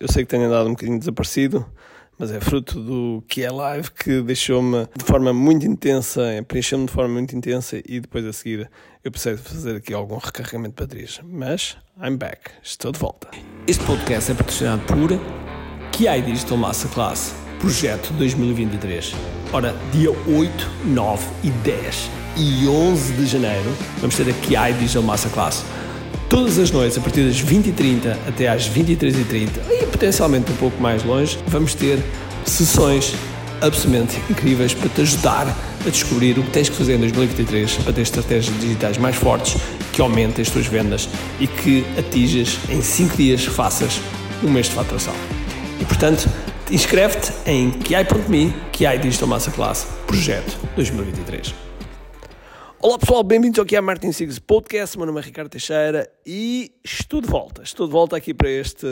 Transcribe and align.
Eu 0.00 0.06
sei 0.06 0.24
que 0.24 0.30
tenho 0.30 0.46
andado 0.46 0.68
um 0.68 0.70
bocadinho 0.70 0.96
desaparecido, 0.96 1.66
mas 2.16 2.30
é 2.30 2.38
fruto 2.38 2.80
do 2.80 3.24
que 3.26 3.42
é 3.42 3.50
live 3.50 3.90
que 3.90 4.22
deixou-me 4.22 4.86
de 4.96 5.04
forma 5.04 5.32
muito 5.32 5.66
intensa, 5.66 6.22
preencheu-me 6.46 6.86
de 6.86 6.92
forma 6.92 7.14
muito 7.14 7.34
intensa 7.34 7.82
e 7.84 7.98
depois 7.98 8.24
a 8.24 8.32
seguir 8.32 8.70
eu 9.02 9.10
precisei 9.10 9.34
de 9.34 9.42
fazer 9.42 9.76
aqui 9.76 9.92
algum 9.92 10.16
recarregamento 10.16 10.76
de 10.76 10.82
baterias. 10.84 11.20
Mas 11.24 11.76
I'm 12.00 12.16
back, 12.16 12.52
estou 12.62 12.92
de 12.92 12.98
volta. 13.00 13.28
Este 13.66 13.84
podcast 13.84 14.30
é 14.30 14.34
patrocinado 14.36 14.82
por 14.82 15.10
QI 15.90 16.22
Digital 16.22 16.58
Masterclass, 16.58 17.34
projeto 17.58 18.12
2023. 18.12 19.14
Ora, 19.52 19.74
dia 19.90 20.10
8, 20.10 20.70
9 20.86 21.26
e 21.42 21.50
10 21.50 22.10
e 22.36 22.68
11 22.68 23.14
de 23.14 23.26
janeiro 23.26 23.70
vamos 23.96 24.16
ter 24.16 24.30
a 24.30 24.32
QI 24.32 24.78
Digital 24.78 25.02
Masterclass 25.02 25.64
Todas 26.28 26.58
as 26.58 26.70
noites, 26.70 26.98
a 26.98 27.00
partir 27.00 27.24
das 27.24 27.42
20h30 27.42 28.14
até 28.28 28.48
às 28.48 28.68
23h30 28.68 29.48
e 29.70 29.86
potencialmente 29.86 30.52
um 30.52 30.56
pouco 30.56 30.80
mais 30.80 31.02
longe, 31.02 31.38
vamos 31.46 31.74
ter 31.74 31.98
sessões 32.44 33.14
absolutamente 33.62 34.20
incríveis 34.30 34.74
para 34.74 34.88
te 34.90 35.00
ajudar 35.00 35.56
a 35.86 35.90
descobrir 35.90 36.38
o 36.38 36.42
que 36.42 36.50
tens 36.50 36.68
que 36.68 36.76
fazer 36.76 36.96
em 36.96 36.98
2023 36.98 37.78
para 37.78 37.92
ter 37.92 38.02
estratégias 38.02 38.60
digitais 38.60 38.98
mais 38.98 39.16
fortes, 39.16 39.56
que 39.92 40.02
aumentem 40.02 40.42
as 40.42 40.50
tuas 40.50 40.66
vendas 40.66 41.08
e 41.40 41.46
que 41.46 41.84
atinjas 41.98 42.58
em 42.68 42.82
5 42.82 43.16
dias, 43.16 43.44
faças 43.44 44.00
um 44.42 44.50
mês 44.50 44.66
de 44.66 44.72
faturação. 44.72 45.14
E 45.80 45.84
portanto, 45.84 46.28
inscreve-te 46.70 47.32
em 47.46 47.70
kiai.me, 47.70 48.52
Kiai 48.70 48.98
Digital 48.98 49.28
Masterclass, 49.28 49.86
Projeto 50.06 50.58
2023. 50.76 51.67
Olá 52.80 52.96
pessoal, 52.96 53.24
bem-vindos 53.24 53.58
aqui 53.58 53.74
à 53.74 53.82
Martin 53.82 54.12
Six 54.12 54.38
Podcast. 54.38 54.96
Meu 54.96 55.04
nome 55.04 55.18
é 55.20 55.24
Ricardo 55.24 55.50
Teixeira 55.50 56.08
e 56.24 56.70
estou 56.84 57.20
de 57.20 57.26
volta. 57.26 57.60
Estou 57.60 57.88
de 57.88 57.92
volta 57.92 58.16
aqui 58.16 58.32
para 58.32 58.48
este, 58.48 58.86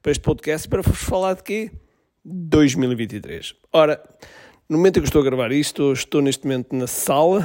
para 0.00 0.12
este 0.12 0.22
podcast 0.22 0.68
para 0.68 0.80
vos 0.80 0.96
falar 0.96 1.34
de 1.34 1.42
quê? 1.42 1.72
2023. 2.24 3.56
Ora, 3.72 4.00
no 4.68 4.76
momento 4.76 4.98
em 4.98 5.00
que 5.00 5.08
estou 5.08 5.22
a 5.22 5.24
gravar 5.24 5.50
isto, 5.50 5.92
estou 5.92 6.22
neste 6.22 6.44
momento 6.44 6.72
na 6.76 6.86
sala. 6.86 7.42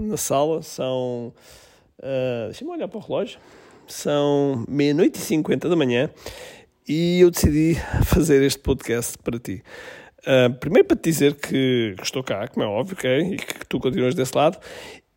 Na 0.00 0.16
sala 0.16 0.62
são. 0.62 1.34
Uh, 1.98 2.46
Deixa-me 2.46 2.70
olhar 2.70 2.88
para 2.88 2.96
o 2.96 3.02
relógio. 3.02 3.38
São 3.86 4.64
meia-noite 4.66 5.18
e 5.18 5.22
cinquenta 5.22 5.68
da 5.68 5.76
manhã 5.76 6.08
e 6.88 7.20
eu 7.20 7.30
decidi 7.30 7.76
fazer 8.06 8.42
este 8.42 8.60
podcast 8.60 9.18
para 9.18 9.38
ti. 9.38 9.62
Uh, 10.20 10.54
primeiro 10.54 10.86
para 10.86 10.96
te 10.96 11.10
dizer 11.10 11.34
que, 11.34 11.94
que, 11.96 12.02
estou 12.04 12.22
cá, 12.22 12.46
como 12.46 12.64
é 12.64 12.66
óbvio, 12.66 12.94
okay? 12.94 13.34
e 13.34 13.36
que 13.36 13.66
tu 13.66 13.80
continuas 13.80 14.14
desse 14.14 14.36
lado, 14.36 14.56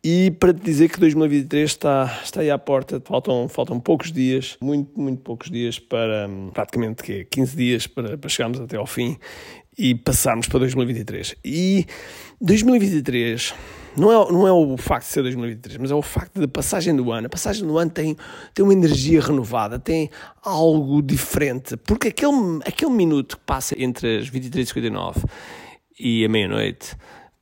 e 0.08 0.30
para 0.30 0.54
te 0.54 0.60
dizer 0.60 0.88
que 0.88 1.00
2023 1.00 1.68
está, 1.68 2.20
está 2.22 2.40
aí 2.40 2.48
à 2.48 2.56
porta, 2.56 3.02
faltam, 3.04 3.48
faltam 3.48 3.80
poucos 3.80 4.12
dias, 4.12 4.56
muito, 4.60 5.00
muito 5.00 5.20
poucos 5.20 5.50
dias 5.50 5.80
para, 5.80 6.30
praticamente 6.54 7.02
que 7.02 7.24
15 7.24 7.56
dias 7.56 7.86
para, 7.88 8.16
para 8.16 8.30
chegarmos 8.30 8.60
até 8.60 8.76
ao 8.76 8.86
fim 8.86 9.18
e 9.76 9.96
passarmos 9.96 10.46
para 10.46 10.60
2023. 10.60 11.34
E 11.44 11.86
2023 12.40 13.52
não 13.96 14.12
é, 14.12 14.32
não 14.32 14.46
é 14.46 14.52
o 14.52 14.76
facto 14.76 15.06
de 15.08 15.12
ser 15.12 15.22
2023, 15.22 15.78
mas 15.78 15.90
é 15.90 15.94
o 15.96 16.02
facto 16.02 16.40
da 16.40 16.46
passagem 16.46 16.94
do 16.94 17.10
ano. 17.10 17.26
A 17.26 17.30
passagem 17.30 17.66
do 17.66 17.76
ano 17.76 17.90
tem, 17.90 18.16
tem 18.54 18.64
uma 18.64 18.72
energia 18.72 19.20
renovada, 19.20 19.76
tem 19.76 20.08
algo 20.40 21.02
diferente, 21.02 21.76
porque 21.78 22.08
aquele, 22.08 22.60
aquele 22.64 22.92
minuto 22.92 23.38
que 23.38 23.42
passa 23.44 23.74
entre 23.76 24.18
as 24.18 24.30
23h59 24.30 25.24
e 25.98 26.24
a 26.24 26.28
meia-noite 26.28 26.96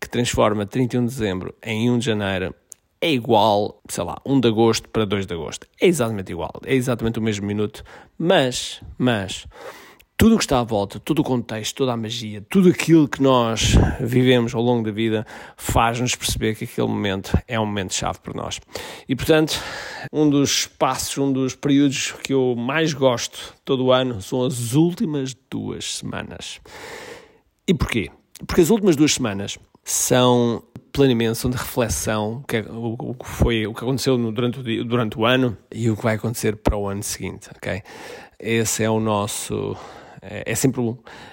que 0.05 0.11
transforma 0.11 0.67
31 0.67 1.07
de 1.07 1.13
dezembro 1.13 1.55
em 1.63 1.91
1 1.91 1.99
de 1.99 2.05
janeiro 2.05 2.55
é 3.01 3.11
igual, 3.11 3.81
sei 3.89 4.05
lá, 4.05 4.19
1 4.25 4.39
de 4.39 4.49
agosto 4.49 4.89
para 4.91 5.07
2 5.07 5.27
de 5.27 5.33
agosto. 5.33 5.67
É 5.81 5.87
exatamente 5.87 6.31
igual, 6.31 6.53
é 6.65 6.75
exatamente 6.75 7.19
o 7.19 7.23
mesmo 7.23 7.47
minuto, 7.47 7.83
mas, 8.19 8.83
mas, 8.99 9.47
tudo 10.15 10.35
o 10.35 10.39
que 10.39 10.45
está 10.45 10.61
à 10.61 10.63
volta, 10.63 11.01
todo 11.01 11.21
o 11.21 11.25
contexto, 11.25 11.75
toda 11.75 11.93
a 11.93 11.97
magia, 11.97 12.45
tudo 12.51 12.69
aquilo 12.69 13.09
que 13.09 13.23
nós 13.23 13.77
vivemos 13.99 14.55
ao 14.55 14.61
longo 14.61 14.85
da 14.85 14.93
vida 14.93 15.27
faz-nos 15.57 16.15
perceber 16.15 16.55
que 16.55 16.65
aquele 16.65 16.89
momento 16.89 17.33
é 17.49 17.59
um 17.59 17.65
momento 17.65 17.95
chave 17.95 18.19
para 18.21 18.35
nós. 18.35 18.61
E 19.09 19.17
portanto, 19.17 19.59
um 20.13 20.29
dos 20.29 20.67
passos, 20.67 21.17
um 21.17 21.33
dos 21.33 21.55
períodos 21.55 22.13
que 22.23 22.35
eu 22.35 22.55
mais 22.55 22.93
gosto 22.93 23.55
todo 23.65 23.87
o 23.87 23.93
ano 23.93 24.21
são 24.21 24.45
as 24.45 24.75
últimas 24.75 25.35
duas 25.51 25.97
semanas. 25.97 26.61
E 27.67 27.73
porquê? 27.73 28.11
Porque 28.47 28.61
as 28.61 28.69
últimas 28.69 28.97
duas 28.97 29.15
semanas 29.15 29.59
são 29.85 30.63
planeamento, 30.93 31.35
são 31.35 31.51
de 31.51 31.57
reflexão, 31.57 32.43
que 32.47 32.59
é, 32.59 32.61
o, 32.63 32.97
o, 32.99 33.15
que 33.15 33.27
foi, 33.27 33.67
o 33.67 33.75
que 33.75 33.83
aconteceu 33.83 34.17
durante, 34.33 34.61
o, 34.61 34.85
durante 34.85 35.19
o 35.19 35.27
ano 35.27 35.57
e 35.71 35.91
o 35.91 35.97
que 35.97 36.03
vai 36.03 36.15
acontecer 36.15 36.57
para 36.57 36.77
o 36.77 36.89
ano 36.89 37.03
seguinte, 37.03 37.49
ok? 37.55 37.83
Esse 38.39 38.85
é 38.85 38.91
o 38.91 39.01
nosso, 39.01 39.77
é, 40.23 40.45
é 40.47 40.55
sempre 40.55 40.81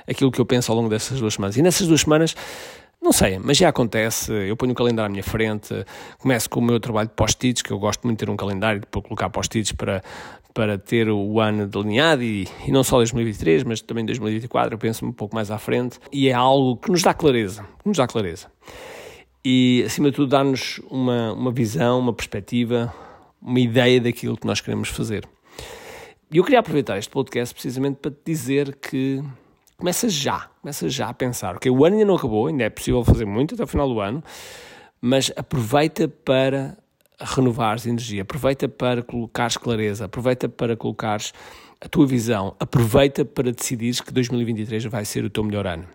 aquilo 0.07 0.31
que 0.31 0.41
eu 0.41 0.45
penso 0.45 0.71
ao 0.71 0.77
longo 0.77 0.89
dessas 0.89 1.19
duas 1.19 1.35
semanas. 1.35 1.57
E 1.57 1.61
nessas 1.61 1.87
duas 1.87 2.01
semanas 2.01 2.35
não 3.01 3.11
sei, 3.11 3.39
mas 3.39 3.57
já 3.57 3.69
acontece. 3.69 4.31
Eu 4.31 4.55
ponho 4.55 4.73
o 4.73 4.75
calendário 4.75 5.07
à 5.07 5.09
minha 5.09 5.23
frente, 5.23 5.73
começo 6.19 6.49
com 6.49 6.59
o 6.59 6.63
meu 6.63 6.79
trabalho 6.79 7.09
de 7.09 7.15
post-its, 7.15 7.61
que 7.61 7.71
eu 7.71 7.79
gosto 7.79 8.03
muito 8.03 8.19
de 8.19 8.25
ter 8.25 8.31
um 8.31 8.37
calendário 8.37 8.81
para 8.85 9.01
colocar 9.01 9.29
post-its 9.29 9.71
para, 9.71 10.03
para 10.53 10.77
ter 10.77 11.09
o 11.09 11.39
ano 11.39 11.67
delineado 11.67 12.21
e, 12.21 12.47
e 12.65 12.71
não 12.71 12.83
só 12.83 12.97
2023, 12.97 13.63
mas 13.63 13.81
também 13.81 14.05
2024. 14.05 14.75
Eu 14.75 14.77
penso 14.77 15.05
um 15.05 15.11
pouco 15.11 15.33
mais 15.33 15.49
à 15.49 15.57
frente 15.57 15.99
e 16.11 16.29
é 16.29 16.33
algo 16.33 16.77
que 16.77 16.91
nos 16.91 17.01
dá 17.01 17.13
clareza, 17.13 17.65
nos 17.83 17.97
dá 17.97 18.05
clareza. 18.05 18.47
E 19.43 19.83
acima 19.85 20.11
de 20.11 20.17
tudo, 20.17 20.29
dá-nos 20.29 20.79
uma, 20.89 21.33
uma 21.33 21.51
visão, 21.51 21.99
uma 21.99 22.13
perspectiva, 22.13 22.93
uma 23.41 23.59
ideia 23.59 23.99
daquilo 23.99 24.37
que 24.37 24.45
nós 24.45 24.61
queremos 24.61 24.89
fazer. 24.89 25.27
E 26.31 26.37
eu 26.37 26.43
queria 26.43 26.59
aproveitar 26.59 26.99
este 26.99 27.09
podcast 27.09 27.53
precisamente 27.53 27.97
para 27.97 28.11
te 28.11 28.19
dizer 28.23 28.75
que 28.75 29.23
começa 29.81 30.07
já, 30.07 30.47
começa 30.61 30.87
já 30.87 31.09
a 31.09 31.13
pensar, 31.13 31.55
ok, 31.55 31.71
o 31.71 31.83
ano 31.83 31.95
ainda 31.95 32.05
não 32.05 32.15
acabou, 32.15 32.45
ainda 32.45 32.63
é 32.63 32.69
possível 32.69 33.03
fazer 33.03 33.25
muito 33.25 33.55
até 33.55 33.63
o 33.63 33.67
final 33.67 33.89
do 33.89 33.99
ano, 33.99 34.23
mas 35.01 35.31
aproveita 35.35 36.07
para 36.07 36.77
renovares 37.19 37.87
energia, 37.87 38.21
aproveita 38.21 38.69
para 38.69 39.01
colocares 39.01 39.57
clareza, 39.57 40.05
aproveita 40.05 40.47
para 40.47 40.77
colocares 40.77 41.33
a 41.83 41.89
tua 41.89 42.05
visão, 42.05 42.55
aproveita 42.59 43.25
para 43.25 43.51
decidires 43.51 43.99
que 43.99 44.13
2023 44.13 44.85
vai 44.85 45.03
ser 45.03 45.25
o 45.25 45.31
teu 45.31 45.43
melhor 45.43 45.65
ano. 45.65 45.87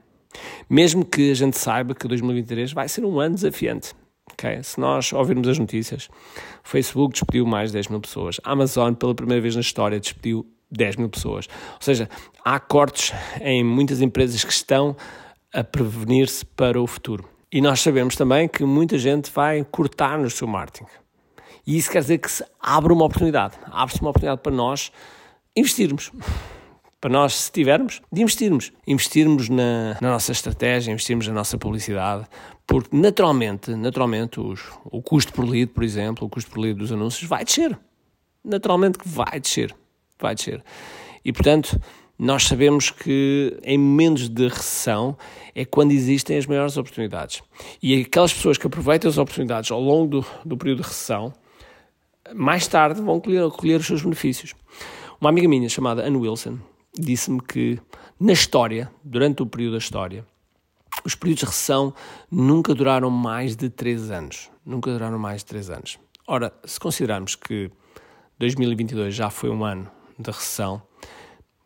Mesmo 0.69 1.05
que 1.05 1.31
a 1.31 1.35
gente 1.35 1.57
saiba 1.57 1.95
que 1.95 2.09
2023 2.09 2.73
vai 2.73 2.89
ser 2.89 3.05
um 3.05 3.21
ano 3.21 3.37
desafiante. 3.37 3.95
Okay? 4.33 4.61
Se 4.65 4.81
nós 4.81 5.13
ouvirmos 5.13 5.47
as 5.47 5.61
notícias, 5.61 6.09
Facebook 6.65 7.13
despediu 7.13 7.47
mais 7.47 7.71
de 7.71 7.75
10 7.75 7.87
mil 7.87 8.01
pessoas, 8.01 8.41
Amazon, 8.43 8.95
pela 8.95 9.15
primeira 9.15 9.41
vez 9.41 9.55
na 9.55 9.61
história, 9.61 10.01
despediu 10.01 10.45
10 10.71 10.97
mil 10.97 11.09
pessoas. 11.09 11.49
Ou 11.75 11.81
seja, 11.81 12.09
há 12.45 12.59
cortes 12.59 13.13
em 13.41 13.63
muitas 13.63 14.01
empresas 14.01 14.45
que 14.45 14.53
estão 14.53 14.97
a 15.53 15.63
prevenir-se 15.63 16.45
para 16.45 16.81
o 16.81 16.87
futuro. 16.87 17.29
E 17.53 17.61
nós 17.61 17.81
sabemos 17.81 18.17
também 18.17 18.49
que 18.49 18.65
muita 18.65 18.99
gente 18.99 19.31
vai 19.31 19.65
cortar 19.65 20.19
no 20.19 20.29
seu 20.29 20.47
marketing. 20.47 20.87
E 21.67 21.77
isso 21.77 21.91
quer 21.91 22.01
dizer 22.01 22.19
que 22.19 22.31
se 22.31 22.45
abre 22.61 22.93
uma 22.93 23.05
oportunidade. 23.05 23.55
Abre-se 23.71 24.01
uma 24.01 24.11
oportunidade 24.11 24.43
para 24.43 24.53
nós 24.53 24.93
investirmos. 25.57 26.13
Para 27.01 27.11
nós, 27.11 27.35
se 27.35 27.53
tivermos, 27.53 28.03
de 28.13 28.23
investirmos. 28.23 28.73
Investirmos 28.87 29.49
na, 29.49 29.97
na 30.01 30.11
nossa 30.11 30.33
estratégia, 30.33 30.93
investirmos 30.93 31.27
na 31.29 31.35
nossa 31.35 31.57
publicidade, 31.57 32.27
porque 32.67 32.97
naturalmente, 32.97 33.75
naturalmente 33.75 34.41
os, 34.41 34.61
o 34.85 35.01
custo 35.03 35.33
por 35.33 35.45
lead, 35.45 35.73
por 35.73 35.85
exemplo, 35.85 36.27
o 36.27 36.31
custo 36.31 36.51
por 36.51 36.61
lead 36.61 36.79
dos 36.79 36.91
anúncios 36.91 37.29
vai 37.29 37.45
descer. 37.45 37.79
Naturalmente 38.45 38.99
que 38.99 39.09
vai 39.09 39.41
descer 39.41 39.75
vai 40.19 40.35
descer. 40.35 40.63
E, 41.25 41.33
portanto, 41.33 41.81
nós 42.19 42.45
sabemos 42.45 42.91
que 42.91 43.59
em 43.63 43.77
momentos 43.77 44.29
de 44.29 44.49
recessão 44.49 45.17
é 45.55 45.65
quando 45.65 45.93
existem 45.93 46.39
as 46.39 46.47
maiores 46.47 46.77
oportunidades. 46.77 47.43
E 47.83 48.01
aquelas 48.01 48.33
pessoas 48.33 48.57
que 48.57 48.67
aproveitam 48.67 49.11
as 49.11 49.19
oportunidades 49.19 49.71
ao 49.71 49.81
longo 49.81 50.21
do, 50.21 50.27
do 50.45 50.57
período 50.57 50.83
de 50.83 50.89
recessão, 50.89 51.33
mais 52.35 52.67
tarde 52.67 53.03
vão 53.03 53.21
colher, 53.21 53.49
colher 53.51 53.81
os 53.81 53.87
seus 53.87 54.03
benefícios. 54.03 54.55
Uma 55.21 55.31
amiga 55.31 55.49
minha 55.49 55.69
chamada 55.69 56.07
Anne 56.07 56.17
Wilson 56.17 56.59
disse-me 56.99 57.41
que 57.41 57.79
na 58.19 58.33
história, 58.33 58.91
durante 59.05 59.43
o 59.43 59.47
período 59.47 59.73
da 59.73 59.79
história, 59.79 60.25
os 61.05 61.15
períodos 61.15 61.41
de 61.41 61.47
recessão 61.47 61.93
nunca 62.31 62.75
duraram 62.75 63.11
mais 63.11 63.55
de 63.55 63.69
3 63.69 64.11
anos. 64.11 64.51
Nunca 64.65 64.91
duraram 64.91 65.19
mais 65.19 65.43
de 65.43 65.47
3 65.47 65.71
anos. 65.71 65.99
Ora, 66.27 66.53
se 66.65 66.81
considerarmos 66.81 67.35
que 67.35 67.71
2022 68.39 69.15
já 69.15 69.29
foi 69.29 69.51
um 69.51 69.65
ano 69.65 69.91
de 70.19 70.31
recessão, 70.31 70.83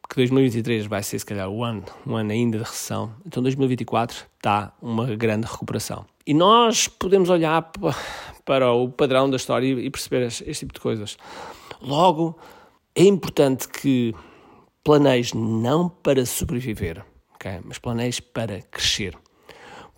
que 0.09 0.17
2023 0.17 0.87
vai 0.87 1.03
ser 1.03 1.19
se 1.19 1.25
calhar 1.25 1.49
um 1.49 1.63
ano, 1.63 1.85
um 2.05 2.17
ano 2.17 2.33
ainda 2.33 2.59
de 2.59 2.65
recessão, 2.65 3.15
então 3.25 3.41
2024 3.43 4.27
está 4.37 4.73
uma 4.83 5.07
grande 5.15 5.47
recuperação. 5.47 6.05
E 6.27 6.35
nós 6.35 6.89
podemos 6.89 7.31
olhar 7.31 7.71
para 8.45 8.73
o 8.73 8.89
padrão 8.89 9.31
da 9.31 9.37
história 9.37 9.67
e 9.67 9.91
perceber 9.91 10.27
este 10.27 10.53
tipo 10.53 10.75
de 10.75 10.81
coisas. 10.81 11.17
Logo, 11.81 12.37
é 12.95 13.05
importante 13.05 13.69
que 13.69 14.15
planejes 14.83 15.33
não 15.33 15.89
para 15.89 16.27
sobreviver, 16.27 17.05
okay? 17.35 17.61
mas 17.65 17.79
planejes 17.79 18.21
para 18.21 18.61
crescer. 18.63 19.17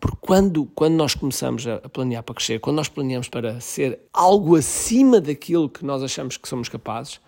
Porque 0.00 0.19
quando, 0.20 0.66
quando 0.75 0.94
nós 0.94 1.14
começamos 1.14 1.66
a 1.66 1.78
planear 1.88 2.22
para 2.22 2.34
crescer, 2.34 2.58
quando 2.60 2.76
nós 2.76 2.88
planeamos 2.88 3.28
para 3.28 3.60
ser 3.60 4.00
algo 4.12 4.56
acima 4.56 5.20
daquilo 5.20 5.69
que 5.69 5.84
nós 5.84 6.02
achamos 6.02 6.37
que 6.37 6.48
somos 6.48 6.69
capazes, 6.69 7.20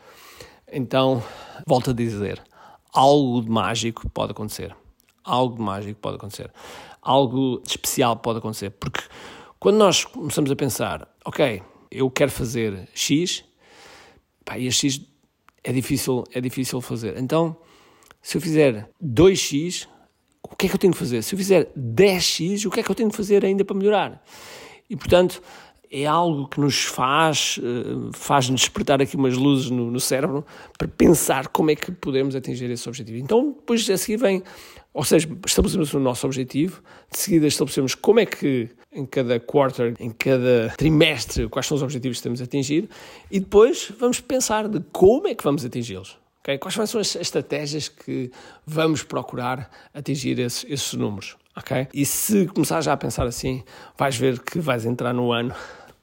então, 0.70 1.22
volto 1.66 1.90
a 1.90 1.93
dizer, 1.93 2.43
algo 2.93 3.43
de 3.43 3.50
mágico 3.50 4.08
pode 4.11 4.32
acontecer. 4.32 4.75
Algo 5.22 5.56
de 5.56 5.62
mágico 5.62 6.00
pode 6.00 6.16
acontecer. 6.16 6.50
Algo 7.00 7.61
de 7.62 7.70
especial 7.70 8.16
pode 8.16 8.38
acontecer. 8.38 8.70
Porque 8.70 9.02
quando 9.58 9.76
nós 9.76 10.05
começamos 10.05 10.50
a 10.50 10.56
pensar, 10.56 11.08
ok, 11.25 11.62
eu 11.90 12.11
quero 12.11 12.31
fazer 12.31 12.88
X, 12.94 13.44
pá, 14.44 14.58
e 14.58 14.70
X 14.70 15.00
é 15.62 15.72
difícil, 15.72 16.25
é 16.32 16.40
difícil 16.40 16.81
fazer. 16.81 17.17
Então, 17.17 17.56
se 18.20 18.37
eu 18.37 18.40
fizer 18.40 18.90
2X, 19.02 19.88
o 20.43 20.56
que 20.56 20.67
é 20.67 20.69
que 20.69 20.75
eu 20.75 20.78
tenho 20.78 20.93
que 20.93 20.99
fazer? 20.99 21.22
Se 21.22 21.34
eu 21.34 21.38
fizer 21.38 21.72
10X, 21.76 22.67
o 22.67 22.70
que 22.70 22.81
é 22.81 22.82
que 22.82 22.90
eu 22.90 22.94
tenho 22.94 23.10
que 23.10 23.17
fazer 23.17 23.44
ainda 23.44 23.64
para 23.64 23.76
melhorar? 23.76 24.22
E, 24.88 24.96
portanto, 24.96 25.43
é 25.94 26.06
algo 26.06 26.49
que 26.49 26.61
nos 26.61 26.85
faz, 26.85 27.61
eh, 27.62 28.11
faz-nos 28.12 28.62
despertar 28.62 29.00
aqui 29.00 29.14
umas 29.17 29.37
luzes 29.37 29.70
no, 29.70 29.93
no, 29.93 30.00
cérebro 30.00 30.44
para 30.76 30.88
pensar 30.88 31.46
como 31.49 31.70
é 31.70 31.76
que 31.76 31.93
podemos 31.93 32.35
atingir 32.35 32.69
esse 32.69 32.88
objetivo. 32.88 33.19
Então, 33.19 33.52
depois 33.52 33.88
a 33.88 33.96
seguir 33.96 34.17
vem, 34.17 34.43
ou 34.93 35.05
seja, 35.05 35.29
estabelecemos 35.46 35.94
o 35.94 36.00
nosso 36.00 36.26
objetivo, 36.26 36.82
de 37.12 37.19
seguida 37.19 37.46
estabelecemos 37.46 37.94
como 37.94 38.19
é 38.19 38.26
que 38.26 38.70
em 38.93 39.06
cada 39.06 39.38
quarter, 39.38 39.94
em 40.00 40.11
cada 40.11 40.75
trimestre, 40.76 41.49
quais 41.49 41.67
são 41.67 41.76
os 41.76 41.82
objetivos 41.82 42.17
que 42.17 42.25
temos 42.25 42.41
a 42.41 42.44
atingir 42.44 42.88
e 43.31 43.38
depois 43.38 43.93
vamos 43.96 44.20
pensar 44.20 44.69
de 44.69 44.81
como 44.93 45.29
é 45.29 45.35
que 45.35 45.44
vamos 45.44 45.64
atingi-los. 45.64 46.19
Okay? 46.41 46.58
Quais 46.58 46.75
são 46.75 47.00
as 47.00 47.17
estratégias 47.17 47.88
que 47.88 48.32
vamos 48.67 49.05
procurar 49.05 49.70
atingir 49.94 50.41
esses, 50.41 50.64
esses 50.69 50.93
números? 50.94 51.37
Okay? 51.56 51.87
E 51.94 52.05
se 52.05 52.46
começar 52.46 52.81
já 52.81 52.93
a 52.93 52.96
pensar 52.96 53.26
assim, 53.26 53.62
vais 53.96 54.17
ver 54.17 54.41
que 54.41 54.58
vais 54.58 54.85
entrar 54.85 55.12
no 55.12 55.32
ano, 55.32 55.55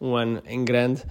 um 0.02 0.16
ano 0.16 0.42
em 0.46 0.66
grande 0.66 1.04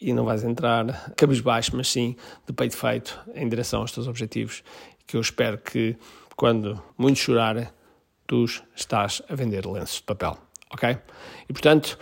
e 0.00 0.12
não 0.12 0.24
vais 0.24 0.44
entrar 0.44 1.12
cabisbaixo, 1.16 1.76
mas 1.76 1.88
sim 1.88 2.16
de 2.46 2.52
peito 2.52 2.76
feito 2.76 3.18
em 3.34 3.48
direção 3.48 3.80
aos 3.80 3.92
teus 3.92 4.06
objetivos, 4.06 4.62
que 5.06 5.16
eu 5.16 5.20
espero 5.20 5.58
que 5.58 5.96
quando 6.36 6.80
muito 6.96 7.18
chorar, 7.18 7.74
tu 8.26 8.44
estás 8.74 9.22
a 9.28 9.34
vender 9.34 9.66
lenços 9.66 9.96
de 9.96 10.02
papel, 10.02 10.36
ok? 10.70 10.96
E 11.48 11.52
portanto, 11.52 11.98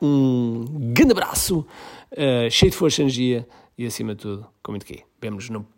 um 0.00 0.92
grande 0.92 1.12
abraço, 1.12 1.66
uh, 2.12 2.50
cheio 2.50 2.70
de 2.70 2.76
força 2.76 3.00
e 3.00 3.04
energia 3.04 3.48
e 3.76 3.86
acima 3.86 4.14
de 4.14 4.22
tudo, 4.22 4.46
com 4.62 4.72
muito 4.72 4.82
aqui. 4.82 5.02
Vemo-nos 5.20 5.48
no 5.50 5.66